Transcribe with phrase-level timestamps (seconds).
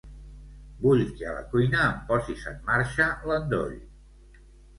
[0.85, 3.79] Vull que a la cuina em posis en marxa l'endoll.